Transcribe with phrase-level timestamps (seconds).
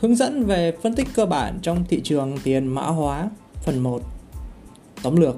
[0.00, 3.30] Hướng dẫn về phân tích cơ bản trong thị trường tiền mã hóa
[3.62, 4.02] Phần 1
[5.02, 5.36] Tóm lược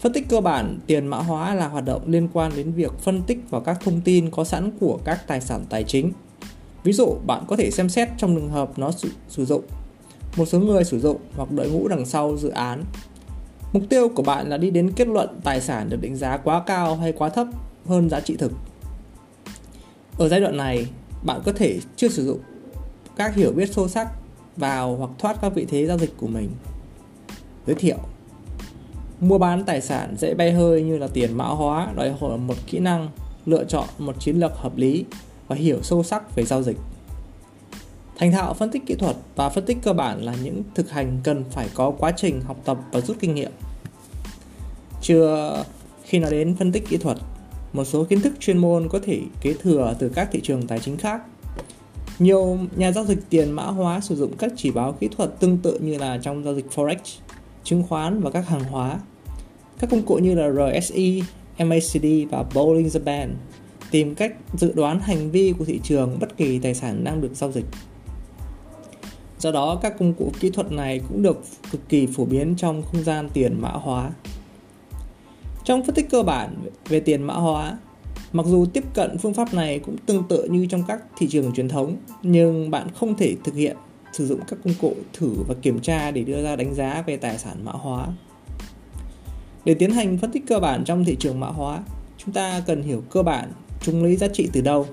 [0.00, 3.22] Phân tích cơ bản tiền mã hóa là hoạt động liên quan đến việc phân
[3.22, 6.12] tích vào các thông tin có sẵn của các tài sản tài chính.
[6.84, 9.64] Ví dụ, bạn có thể xem xét trong trường hợp nó sử, sử dụng,
[10.36, 12.84] một số người sử dụng hoặc đội ngũ đằng sau dự án.
[13.72, 16.62] Mục tiêu của bạn là đi đến kết luận tài sản được định giá quá
[16.66, 17.46] cao hay quá thấp
[17.86, 18.52] hơn giá trị thực.
[20.18, 20.86] Ở giai đoạn này,
[21.22, 22.40] bạn có thể chưa sử dụng
[23.20, 24.08] các hiểu biết sâu sắc
[24.56, 26.50] vào hoặc thoát các vị thế giao dịch của mình.
[27.66, 27.96] Giới thiệu
[29.20, 32.54] Mua bán tài sản dễ bay hơi như là tiền mã hóa đòi hỏi một
[32.66, 33.08] kỹ năng,
[33.46, 35.04] lựa chọn một chiến lược hợp lý
[35.48, 36.76] và hiểu sâu sắc về giao dịch.
[38.16, 41.20] Thành thạo phân tích kỹ thuật và phân tích cơ bản là những thực hành
[41.24, 43.52] cần phải có quá trình học tập và rút kinh nghiệm.
[45.02, 45.64] Chưa
[46.04, 47.18] khi nói đến phân tích kỹ thuật,
[47.72, 50.78] một số kiến thức chuyên môn có thể kế thừa từ các thị trường tài
[50.78, 51.22] chính khác
[52.20, 55.58] nhiều nhà giao dịch tiền mã hóa sử dụng các chỉ báo kỹ thuật tương
[55.58, 56.96] tự như là trong giao dịch Forex,
[57.64, 59.00] chứng khoán và các hàng hóa.
[59.78, 61.22] Các công cụ như là RSI,
[61.58, 63.32] MACD và Bollinger Band
[63.90, 67.34] tìm cách dự đoán hành vi của thị trường bất kỳ tài sản đang được
[67.34, 67.66] giao dịch.
[69.38, 72.82] Do đó, các công cụ kỹ thuật này cũng được cực kỳ phổ biến trong
[72.82, 74.10] không gian tiền mã hóa.
[75.64, 76.56] Trong phân tích cơ bản
[76.88, 77.78] về tiền mã hóa,
[78.32, 81.52] Mặc dù tiếp cận phương pháp này cũng tương tự như trong các thị trường
[81.52, 83.76] truyền thống, nhưng bạn không thể thực hiện
[84.12, 87.16] sử dụng các công cụ thử và kiểm tra để đưa ra đánh giá về
[87.16, 88.06] tài sản mã hóa.
[89.64, 91.82] Để tiến hành phân tích cơ bản trong thị trường mã hóa,
[92.18, 94.86] chúng ta cần hiểu cơ bản chúng lấy giá trị từ đâu.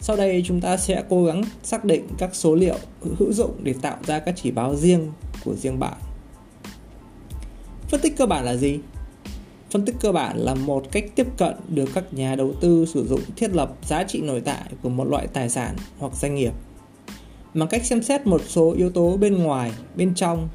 [0.00, 2.76] Sau đây chúng ta sẽ cố gắng xác định các số liệu
[3.18, 5.12] hữu dụng để tạo ra các chỉ báo riêng
[5.44, 5.98] của riêng bạn.
[7.88, 8.78] Phân tích cơ bản là gì?
[9.70, 13.06] Phân tích cơ bản là một cách tiếp cận được các nhà đầu tư sử
[13.06, 16.52] dụng thiết lập giá trị nội tại của một loại tài sản hoặc doanh nghiệp
[17.54, 20.48] bằng cách xem xét một số yếu tố bên ngoài, bên trong.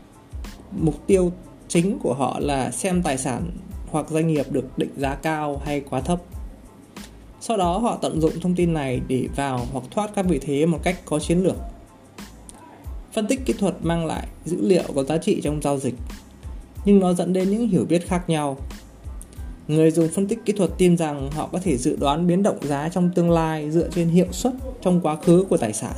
[0.71, 1.31] Mục tiêu
[1.67, 3.51] chính của họ là xem tài sản
[3.91, 6.21] hoặc doanh nghiệp được định giá cao hay quá thấp.
[7.41, 10.65] Sau đó họ tận dụng thông tin này để vào hoặc thoát các vị thế
[10.65, 11.55] một cách có chiến lược.
[13.13, 15.95] Phân tích kỹ thuật mang lại dữ liệu có giá trị trong giao dịch,
[16.85, 18.57] nhưng nó dẫn đến những hiểu biết khác nhau
[19.67, 22.57] Người dùng phân tích kỹ thuật tin rằng họ có thể dự đoán biến động
[22.61, 25.95] giá trong tương lai dựa trên hiệu suất trong quá khứ của tài sản.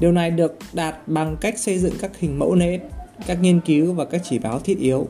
[0.00, 2.80] Điều này được đạt bằng cách xây dựng các hình mẫu nến,
[3.26, 5.08] các nghiên cứu và các chỉ báo thiết yếu.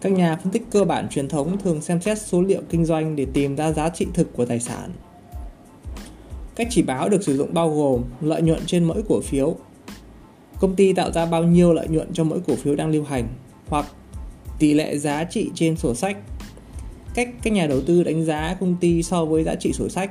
[0.00, 3.16] Các nhà phân tích cơ bản truyền thống thường xem xét số liệu kinh doanh
[3.16, 4.90] để tìm ra giá trị thực của tài sản.
[6.56, 9.56] Các chỉ báo được sử dụng bao gồm lợi nhuận trên mỗi cổ phiếu,
[10.60, 13.28] công ty tạo ra bao nhiêu lợi nhuận cho mỗi cổ phiếu đang lưu hành,
[13.68, 13.86] hoặc
[14.58, 16.16] tỷ lệ giá trị trên sổ sách.
[17.14, 20.10] Cách các nhà đầu tư đánh giá công ty so với giá trị sổ sách.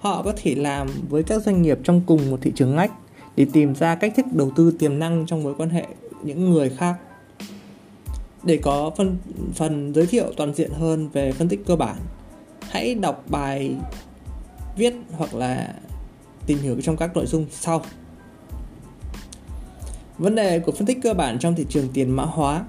[0.00, 2.92] Họ có thể làm với các doanh nghiệp trong cùng một thị trường ngách
[3.36, 5.86] để tìm ra cách thức đầu tư tiềm năng trong mối quan hệ
[6.22, 6.94] những người khác.
[8.42, 9.16] Để có phân,
[9.54, 11.96] phần giới thiệu toàn diện hơn về phân tích cơ bản,
[12.68, 13.74] hãy đọc bài
[14.76, 15.74] viết hoặc là
[16.46, 17.82] tìm hiểu trong các nội dung sau.
[20.18, 22.64] Vấn đề của phân tích cơ bản trong thị trường tiền mã hóa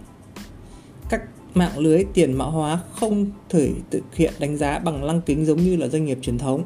[1.54, 5.58] mạng lưới tiền mã hóa không thể thực hiện đánh giá bằng lăng kính giống
[5.58, 6.64] như là doanh nghiệp truyền thống.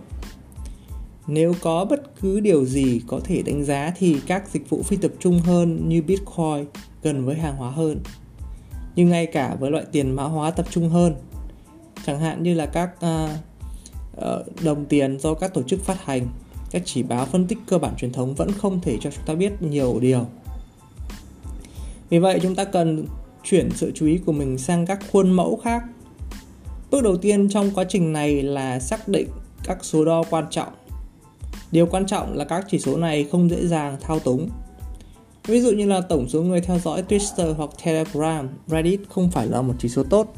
[1.28, 4.98] Nếu có bất cứ điều gì có thể đánh giá thì các dịch vụ phi
[4.98, 6.66] tập trung hơn như Bitcoin
[7.04, 8.00] gần với hàng hóa hơn.
[8.96, 11.16] Nhưng ngay cả với loại tiền mã hóa tập trung hơn,
[12.06, 13.30] chẳng hạn như là các uh,
[14.64, 16.28] đồng tiền do các tổ chức phát hành,
[16.72, 19.36] các chỉ báo phân tích cơ bản truyền thống vẫn không thể cho chúng ta
[19.36, 20.26] biết nhiều điều.
[22.10, 23.06] Vì vậy chúng ta cần
[23.46, 25.84] chuyển sự chú ý của mình sang các khuôn mẫu khác.
[26.92, 29.28] Bước đầu tiên trong quá trình này là xác định
[29.64, 30.74] các số đo quan trọng.
[31.72, 34.50] Điều quan trọng là các chỉ số này không dễ dàng thao túng.
[35.48, 39.48] Ví dụ như là tổng số người theo dõi Twitter hoặc Telegram, Reddit không phải
[39.48, 40.34] là một chỉ số tốt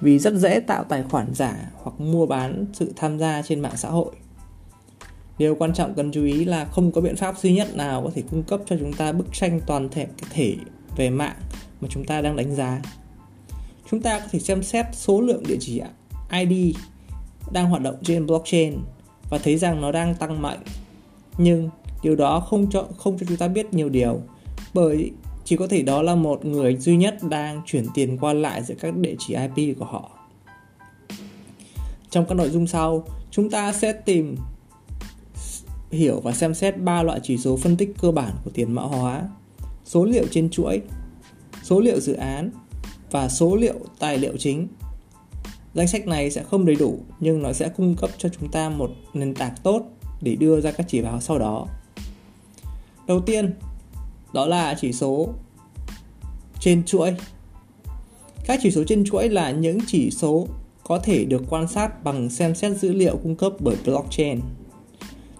[0.00, 3.76] vì rất dễ tạo tài khoản giả hoặc mua bán sự tham gia trên mạng
[3.76, 4.12] xã hội.
[5.38, 8.10] Điều quan trọng cần chú ý là không có biện pháp duy nhất nào có
[8.14, 10.56] thể cung cấp cho chúng ta bức tranh toàn thể thể
[10.96, 11.36] về mạng
[11.80, 12.82] mà chúng ta đang đánh giá.
[13.90, 15.82] Chúng ta có thể xem xét số lượng địa chỉ
[16.32, 16.76] ID
[17.52, 18.78] đang hoạt động trên blockchain
[19.30, 20.62] và thấy rằng nó đang tăng mạnh.
[21.38, 21.70] Nhưng
[22.02, 24.20] điều đó không cho không cho chúng ta biết nhiều điều,
[24.74, 25.12] bởi
[25.44, 28.74] chỉ có thể đó là một người duy nhất đang chuyển tiền qua lại giữa
[28.80, 30.10] các địa chỉ IP của họ.
[32.10, 34.36] Trong các nội dung sau, chúng ta sẽ tìm
[35.90, 38.82] hiểu và xem xét ba loại chỉ số phân tích cơ bản của tiền mã
[38.82, 39.28] hóa.
[39.84, 40.80] Số liệu trên chuỗi
[41.68, 42.50] số liệu dự án
[43.10, 44.68] và số liệu tài liệu chính.
[45.74, 48.68] Danh sách này sẽ không đầy đủ nhưng nó sẽ cung cấp cho chúng ta
[48.68, 49.82] một nền tảng tốt
[50.20, 51.66] để đưa ra các chỉ báo sau đó.
[53.06, 53.54] Đầu tiên,
[54.32, 55.28] đó là chỉ số
[56.60, 57.14] trên chuỗi.
[58.46, 60.46] Các chỉ số trên chuỗi là những chỉ số
[60.84, 64.40] có thể được quan sát bằng xem xét dữ liệu cung cấp bởi blockchain.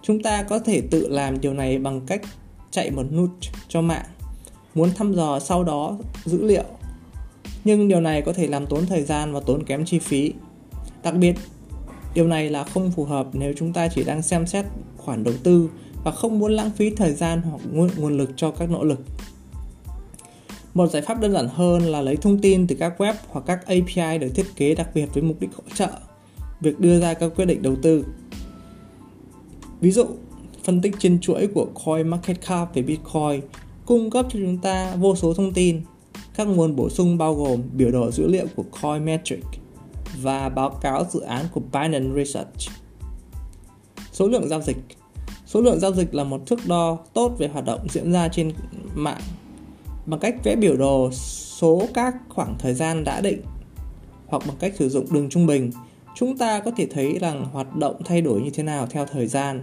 [0.01, 2.21] Chúng ta có thể tự làm điều này bằng cách
[2.71, 3.29] chạy một nút
[3.67, 4.05] cho mạng,
[4.75, 6.63] muốn thăm dò sau đó dữ liệu.
[7.63, 10.33] Nhưng điều này có thể làm tốn thời gian và tốn kém chi phí.
[11.03, 11.35] Đặc biệt,
[12.13, 14.65] điều này là không phù hợp nếu chúng ta chỉ đang xem xét
[14.97, 15.69] khoản đầu tư
[16.03, 17.61] và không muốn lãng phí thời gian hoặc
[17.97, 18.99] nguồn lực cho các nỗ lực.
[20.73, 23.65] Một giải pháp đơn giản hơn là lấy thông tin từ các web hoặc các
[23.65, 25.89] API được thiết kế đặc biệt với mục đích hỗ trợ
[26.61, 28.05] việc đưa ra các quyết định đầu tư.
[29.81, 30.05] Ví dụ,
[30.63, 33.41] phân tích trên chuỗi của Coin Market Cap về Bitcoin
[33.89, 35.81] cung cấp cho chúng ta vô số thông tin.
[36.35, 39.43] Các nguồn bổ sung bao gồm biểu đồ dữ liệu của CoinMetric
[40.21, 42.71] và báo cáo dự án của Binance Research.
[44.11, 44.77] Số lượng giao dịch
[45.45, 48.51] Số lượng giao dịch là một thước đo tốt về hoạt động diễn ra trên
[48.95, 49.21] mạng
[50.05, 53.41] bằng cách vẽ biểu đồ số các khoảng thời gian đã định
[54.27, 55.71] hoặc bằng cách sử dụng đường trung bình
[56.15, 59.27] chúng ta có thể thấy rằng hoạt động thay đổi như thế nào theo thời
[59.27, 59.61] gian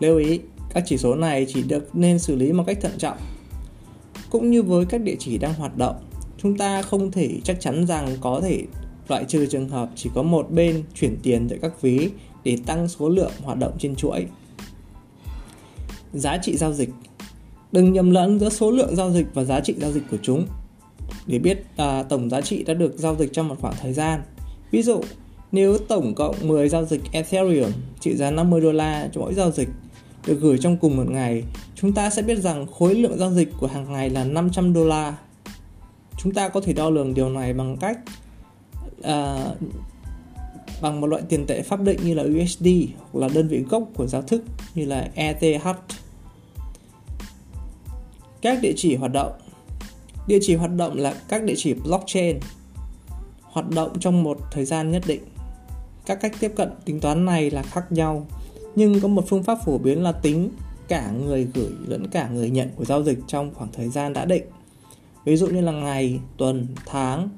[0.00, 0.40] lưu ý
[0.74, 3.16] các chỉ số này chỉ được nên xử lý một cách thận trọng
[4.30, 5.96] cũng như với các địa chỉ đang hoạt động
[6.42, 8.62] chúng ta không thể chắc chắn rằng có thể
[9.08, 12.10] loại trừ trường hợp chỉ có một bên chuyển tiền tới các ví
[12.44, 14.26] để tăng số lượng hoạt động trên chuỗi
[16.12, 16.90] giá trị giao dịch
[17.72, 20.46] Đừng nhầm lẫn giữa số lượng giao dịch và giá trị giao dịch của chúng.
[21.26, 24.22] Để biết à, tổng giá trị đã được giao dịch trong một khoảng thời gian.
[24.70, 25.00] Ví dụ,
[25.52, 27.70] nếu tổng cộng 10 giao dịch Ethereum
[28.00, 29.68] trị giá 50 đô la cho mỗi giao dịch
[30.26, 31.44] được gửi trong cùng một ngày,
[31.74, 34.84] chúng ta sẽ biết rằng khối lượng giao dịch của hàng ngày là 500 đô
[34.84, 35.16] la.
[36.18, 37.98] Chúng ta có thể đo lường điều này bằng cách
[39.02, 39.46] à,
[40.82, 42.66] bằng một loại tiền tệ pháp định như là USD
[42.98, 44.42] hoặc là đơn vị gốc của giao thức
[44.74, 45.66] như là ETH
[48.42, 49.32] các địa chỉ hoạt động
[50.30, 52.38] Địa chỉ hoạt động là các địa chỉ blockchain
[53.42, 55.20] hoạt động trong một thời gian nhất định.
[56.06, 58.26] Các cách tiếp cận tính toán này là khác nhau,
[58.76, 60.50] nhưng có một phương pháp phổ biến là tính
[60.88, 64.24] cả người gửi lẫn cả người nhận của giao dịch trong khoảng thời gian đã
[64.24, 64.42] định.
[65.24, 67.28] Ví dụ như là ngày, tuần, tháng.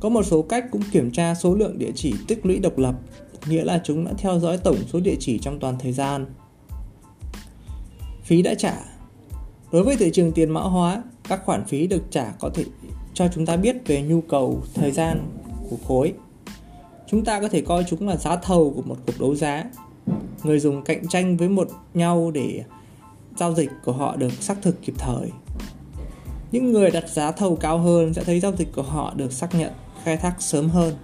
[0.00, 2.94] Có một số cách cũng kiểm tra số lượng địa chỉ tích lũy độc lập,
[3.46, 6.26] nghĩa là chúng đã theo dõi tổng số địa chỉ trong toàn thời gian.
[8.22, 8.94] Phí đã trả
[9.74, 12.64] Đối với thị trường tiền mã hóa, các khoản phí được trả có thể
[13.14, 15.28] cho chúng ta biết về nhu cầu thời gian
[15.70, 16.12] của khối.
[17.06, 19.64] Chúng ta có thể coi chúng là giá thầu của một cuộc đấu giá.
[20.42, 22.64] Người dùng cạnh tranh với một nhau để
[23.36, 25.30] giao dịch của họ được xác thực kịp thời.
[26.52, 29.54] Những người đặt giá thầu cao hơn sẽ thấy giao dịch của họ được xác
[29.54, 29.72] nhận
[30.04, 30.94] khai thác sớm hơn.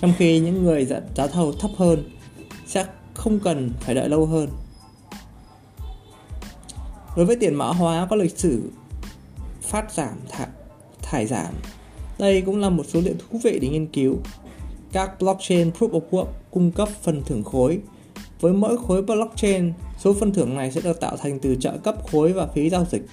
[0.00, 2.10] Trong khi những người đặt giá thầu thấp hơn
[2.66, 4.48] sẽ không cần phải đợi lâu hơn.
[7.16, 8.70] Đối với tiền mã hóa có lịch sử
[9.62, 10.48] phát giảm thải,
[11.02, 11.54] thải giảm.
[12.18, 14.16] Đây cũng là một số liệu thú vị để nghiên cứu.
[14.92, 17.78] Các blockchain proof of work cung cấp phần thưởng khối.
[18.40, 21.96] Với mỗi khối blockchain, số phần thưởng này sẽ được tạo thành từ trợ cấp
[22.10, 23.06] khối và phí giao dịch.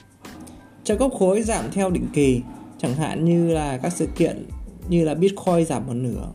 [0.84, 2.42] Trợ cấp khối giảm theo định kỳ,
[2.82, 4.46] chẳng hạn như là các sự kiện
[4.90, 6.28] như là Bitcoin giảm một nửa.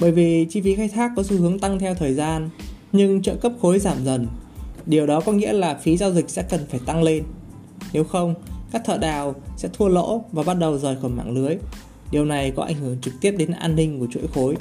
[0.00, 2.50] Bởi vì chi phí khai thác có xu hướng tăng theo thời gian,
[2.92, 4.26] nhưng trợ cấp khối giảm dần
[4.86, 7.24] Điều đó có nghĩa là phí giao dịch sẽ cần phải tăng lên.
[7.92, 8.34] Nếu không,
[8.72, 11.56] các thợ đào sẽ thua lỗ và bắt đầu rời khỏi mạng lưới.
[12.10, 14.56] Điều này có ảnh hưởng trực tiếp đến an ninh của chuỗi khối.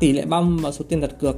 [0.00, 1.36] Tỷ lệ băm và số tiền đặt cược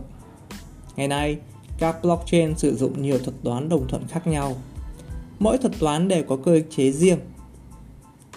[0.96, 1.36] Ngày nay,
[1.78, 4.56] các blockchain sử dụng nhiều thuật toán đồng thuận khác nhau.
[5.38, 7.18] Mỗi thuật toán đều có cơ chế riêng.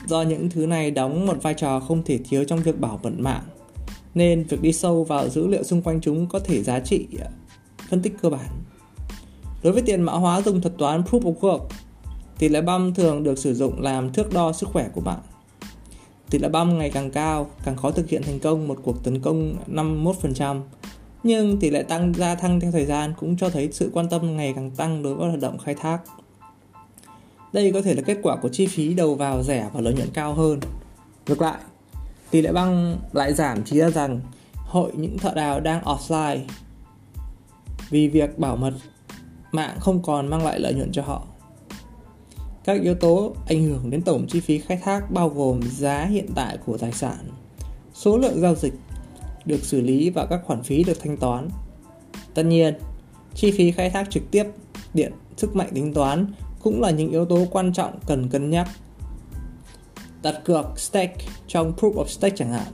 [0.07, 3.13] Do những thứ này đóng một vai trò không thể thiếu trong việc bảo mật
[3.17, 3.43] mạng,
[4.13, 7.29] nên việc đi sâu vào dữ liệu xung quanh chúng có thể giá trị à,
[7.89, 8.49] phân tích cơ bản.
[9.63, 11.65] Đối với tiền mã hóa dùng thuật toán Proof of Work,
[12.39, 15.19] tỷ lệ băm thường được sử dụng làm thước đo sức khỏe của bạn.
[16.29, 19.21] Tỷ lệ bom ngày càng cao, càng khó thực hiện thành công một cuộc tấn
[19.21, 20.61] công 51%,
[21.23, 24.37] nhưng tỷ lệ tăng gia tăng theo thời gian cũng cho thấy sự quan tâm
[24.37, 25.99] ngày càng tăng đối với hoạt động khai thác.
[27.53, 30.09] Đây có thể là kết quả của chi phí đầu vào rẻ và lợi nhuận
[30.13, 30.59] cao hơn.
[31.27, 31.59] Ngược lại,
[32.31, 34.19] tỷ lệ băng lại giảm chỉ ra rằng
[34.55, 36.39] hội những thợ đào đang offline
[37.89, 38.73] vì việc bảo mật
[39.51, 41.23] mạng không còn mang lại lợi nhuận cho họ.
[42.63, 46.27] Các yếu tố ảnh hưởng đến tổng chi phí khai thác bao gồm giá hiện
[46.35, 47.17] tại của tài sản,
[47.93, 48.73] số lượng giao dịch
[49.45, 51.49] được xử lý và các khoản phí được thanh toán.
[52.33, 52.73] Tất nhiên,
[53.35, 54.43] chi phí khai thác trực tiếp,
[54.93, 58.67] điện, sức mạnh tính toán cũng là những yếu tố quan trọng cần cân nhắc.
[60.21, 62.67] Đặt cược stake trong Proof of Stake chẳng hạn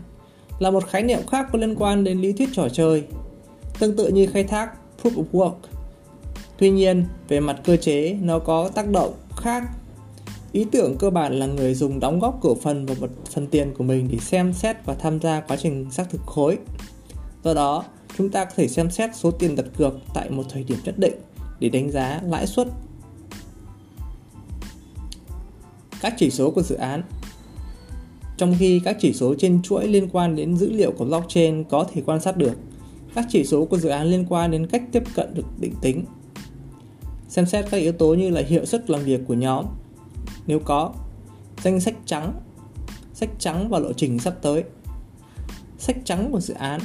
[0.60, 3.04] là một khái niệm khác có liên quan đến lý thuyết trò chơi.
[3.80, 5.56] Tương tự như khai thác Proof of Work,
[6.58, 9.64] Tuy nhiên, về mặt cơ chế, nó có tác động khác.
[10.52, 13.74] Ý tưởng cơ bản là người dùng đóng góp cổ phần và một phần tiền
[13.78, 16.58] của mình để xem xét và tham gia quá trình xác thực khối.
[17.44, 17.84] Do đó,
[18.18, 21.00] chúng ta có thể xem xét số tiền đặt cược tại một thời điểm nhất
[21.00, 21.14] định
[21.60, 22.68] để đánh giá lãi suất.
[26.02, 27.04] Các chỉ số của dự án
[28.38, 31.88] Trong khi các chỉ số trên chuỗi liên quan đến dữ liệu của blockchain có
[31.94, 32.54] thể quan sát được,
[33.16, 36.06] các chỉ số của dự án liên quan đến cách tiếp cận được định tính.
[37.36, 39.66] Xem xét các yếu tố như là hiệu suất làm việc của nhóm,
[40.48, 40.94] nếu có,
[41.64, 42.34] danh sách trắng,
[43.14, 44.64] sách trắng và lộ trình sắp tới.
[45.78, 46.82] Sách trắng của dự án.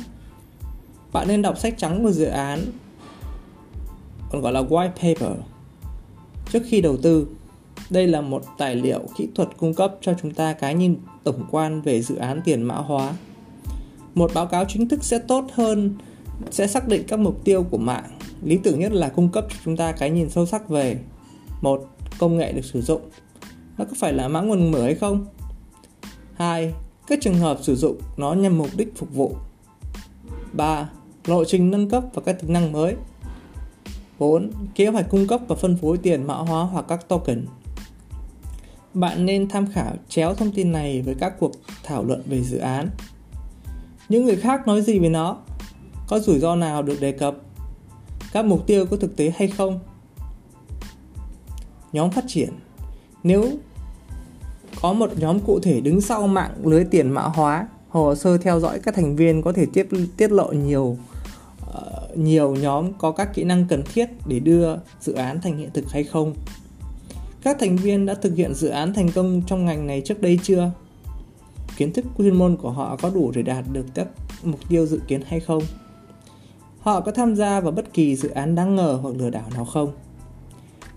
[1.12, 2.60] Bạn nên đọc sách trắng của dự án
[4.30, 5.38] còn gọi là white paper
[6.52, 7.26] trước khi đầu tư.
[7.90, 11.46] Đây là một tài liệu kỹ thuật cung cấp cho chúng ta cái nhìn tổng
[11.50, 13.12] quan về dự án tiền mã hóa.
[14.14, 15.94] Một báo cáo chính thức sẽ tốt hơn
[16.50, 19.56] sẽ xác định các mục tiêu của mạng lý tưởng nhất là cung cấp cho
[19.64, 20.98] chúng ta cái nhìn sâu sắc về,
[21.60, 23.00] một, công nghệ được sử dụng
[23.78, 25.26] nó có phải là mã nguồn mở hay không
[26.34, 26.74] hai,
[27.06, 29.36] các trường hợp sử dụng nó nhằm mục đích phục vụ
[30.52, 30.88] 3
[31.26, 32.96] lộ trình nâng cấp và các tính năng mới.
[34.18, 34.50] 4.
[34.74, 37.46] Kế hoạch cung cấp và phân phối tiền mã hóa hoặc các token.
[38.94, 42.58] Bạn nên tham khảo chéo thông tin này với các cuộc thảo luận về dự
[42.58, 42.88] án.
[44.08, 45.36] Những người khác nói gì về nó?
[46.08, 47.36] Có rủi ro nào được đề cập?
[48.32, 49.80] Các mục tiêu có thực tế hay không?
[51.92, 52.50] Nhóm phát triển.
[53.22, 53.50] Nếu
[54.80, 58.60] có một nhóm cụ thể đứng sau mạng lưới tiền mã hóa, hồ sơ theo
[58.60, 60.96] dõi các thành viên có thể tiếp tiết lộ nhiều
[61.72, 65.70] ờ, nhiều nhóm có các kỹ năng cần thiết để đưa dự án thành hiện
[65.74, 66.34] thực hay không.
[67.42, 70.38] Các thành viên đã thực hiện dự án thành công trong ngành này trước đây
[70.42, 70.70] chưa?
[71.76, 74.08] Kiến thức chuyên môn của họ có đủ để đạt được các
[74.42, 75.62] mục tiêu dự kiến hay không?
[76.80, 79.64] Họ có tham gia vào bất kỳ dự án đáng ngờ hoặc lừa đảo nào
[79.64, 79.92] không?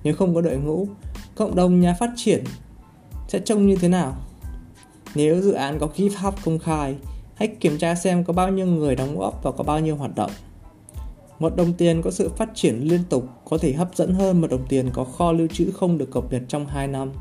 [0.03, 0.87] Nếu không có đội ngũ,
[1.35, 2.43] cộng đồng nhà phát triển
[3.27, 4.15] sẽ trông như thế nào?
[5.15, 6.95] Nếu dự án có ký pháp công khai,
[7.35, 10.15] hãy kiểm tra xem có bao nhiêu người đóng góp và có bao nhiêu hoạt
[10.15, 10.31] động.
[11.39, 14.47] Một đồng tiền có sự phát triển liên tục có thể hấp dẫn hơn một
[14.51, 17.11] đồng tiền có kho lưu trữ không được cập nhật trong 2 năm.